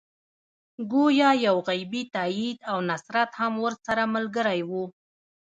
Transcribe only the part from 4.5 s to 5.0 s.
دی.